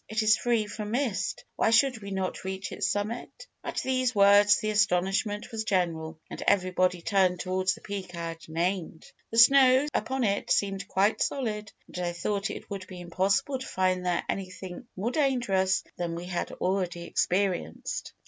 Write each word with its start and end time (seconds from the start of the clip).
It 0.09 0.23
is 0.23 0.35
free 0.35 0.65
from 0.65 0.89
mist, 0.89 1.45
why 1.57 1.69
should 1.69 2.01
we 2.01 2.09
not 2.09 2.43
reach 2.43 2.71
its 2.71 2.89
summit?' 2.89 3.45
At 3.63 3.75
these 3.83 4.15
words 4.15 4.57
the 4.57 4.71
astonishment 4.71 5.51
was 5.51 5.63
general, 5.63 6.19
and 6.27 6.41
everybody 6.47 7.03
turned 7.03 7.39
towards 7.39 7.75
the 7.75 7.81
peak 7.81 8.15
I 8.15 8.29
had 8.29 8.39
named. 8.49 9.05
The 9.29 9.37
snow 9.37 9.87
upon 9.93 10.23
it 10.23 10.49
seemed 10.49 10.87
quite 10.87 11.21
solid, 11.21 11.71
and 11.85 12.03
I 12.03 12.13
thought 12.13 12.49
it 12.49 12.67
would 12.67 12.87
be 12.87 12.99
impossible 12.99 13.59
to 13.59 13.67
find 13.67 14.03
there 14.03 14.23
anything 14.27 14.87
more 14.95 15.11
dangerous 15.11 15.83
than 15.97 16.15
we 16.15 16.25
had 16.25 16.51
already 16.53 17.03
experienced. 17.03 18.13